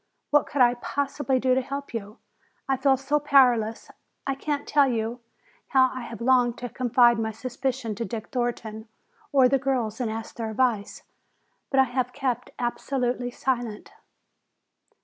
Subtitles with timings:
[0.31, 2.17] What could I possibly do to help you?
[2.67, 3.91] I feel so powerless.
[4.25, 5.19] I can't tell you
[5.67, 8.87] how I have longed to confide my suspicion to Dick Thornton
[9.31, 11.03] or the girls and ask their advice.
[11.69, 13.91] But I have kept absolutely silent."